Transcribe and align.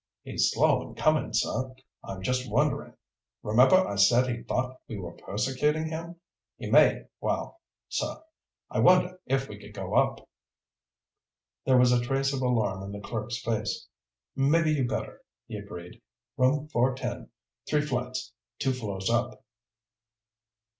"He's 0.23 0.49
slow 0.51 0.81
in 0.81 0.95
coming, 0.95 1.31
sir. 1.31 1.75
I'm 2.03 2.23
just 2.23 2.49
wondering. 2.49 2.95
Remember 3.43 3.75
I 3.87 3.97
said 3.97 4.25
he 4.27 4.41
thought 4.41 4.81
we 4.87 4.97
were 4.97 5.11
persecuting 5.11 5.85
him? 5.89 6.15
He 6.57 6.71
may... 6.71 7.03
well, 7.19 7.61
sir, 7.87 8.19
I 8.71 8.79
wonder 8.79 9.21
if 9.27 9.47
we 9.47 9.59
could 9.59 9.75
go 9.75 9.93
up?" 9.93 10.27
There 11.65 11.77
was 11.77 11.91
a 11.91 12.01
trace 12.03 12.33
of 12.33 12.41
alarm 12.41 12.81
in 12.81 12.91
the 12.91 12.99
clerk's 12.99 13.37
face. 13.43 13.87
"Maybe 14.35 14.71
you 14.71 14.87
better," 14.87 15.21
he 15.45 15.55
agreed. 15.57 16.01
"Room 16.35 16.67
410. 16.69 17.29
Three 17.69 17.81
flights. 17.85 18.33
Two 18.57 18.73
floors 18.73 19.07
up." 19.07 19.43